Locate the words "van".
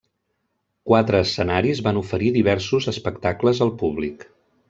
1.89-2.01